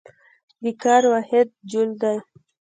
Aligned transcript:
د 0.63 0.65
کار 0.83 1.03
واحد 1.13 1.47
جول 1.71 1.89
دی. 2.01 2.17